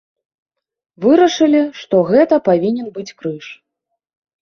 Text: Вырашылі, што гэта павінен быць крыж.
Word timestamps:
Вырашылі, 1.05 1.63
што 1.83 1.95
гэта 2.11 2.43
павінен 2.51 2.91
быць 2.99 3.09
крыж. 3.19 3.45